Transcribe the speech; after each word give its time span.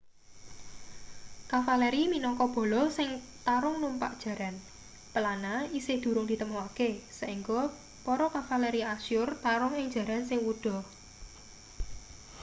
kavaleri 1.51 2.01
minangka 2.13 2.45
bala 2.55 2.81
sing 2.97 3.09
tarung 3.45 3.77
numpak 3.81 4.13
jaran 4.23 4.55
pelana 5.13 5.55
isih 5.79 5.97
durung 6.03 6.27
ditemokake 6.31 6.89
saengga 7.17 7.61
para 8.05 8.27
kavaleri 8.35 8.81
asyur 8.95 9.27
tarung 9.45 9.73
ing 9.79 9.87
jaran 9.95 10.23
sing 10.29 10.39
wuda 10.47 10.77